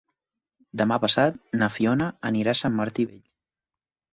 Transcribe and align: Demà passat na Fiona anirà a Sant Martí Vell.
Demà 0.81 0.95
passat 1.03 1.37
na 1.63 1.69
Fiona 1.75 2.09
anirà 2.31 2.57
a 2.57 2.59
Sant 2.63 2.81
Martí 2.81 3.07
Vell. 3.13 3.25